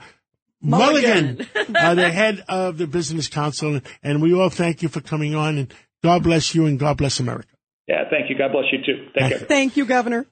Mulligan, 0.61 1.39
Mulligan. 1.55 1.77
uh, 1.77 1.95
the 1.95 2.11
head 2.11 2.45
of 2.49 2.79
the 2.79 2.87
Business 2.87 3.29
Council. 3.29 3.81
And 4.03 4.23
we 4.23 4.33
all 4.33 4.51
thank 4.51 4.83
you 4.83 4.89
for 4.89 5.01
coming 5.01 5.35
on, 5.35 5.59
and 5.59 5.75
God 6.05 6.23
bless 6.23 6.55
you, 6.55 6.67
and 6.67 6.79
God 6.79 6.97
bless 6.99 7.19
America. 7.21 7.49
Yeah, 7.89 8.09
thank 8.11 8.31
you. 8.31 8.39
God 8.39 8.53
bless 8.53 8.67
you 8.73 8.79
too. 8.85 9.09
Thank 9.19 9.33
you. 9.33 9.39
Thank 9.39 9.77
you, 9.77 9.87
Governor. 9.87 10.27